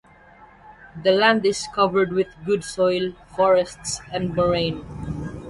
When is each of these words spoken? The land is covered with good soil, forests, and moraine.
The 1.03 1.11
land 1.11 1.45
is 1.45 1.67
covered 1.75 2.11
with 2.11 2.25
good 2.43 2.63
soil, 2.63 3.11
forests, 3.35 4.01
and 4.11 4.35
moraine. 4.35 4.83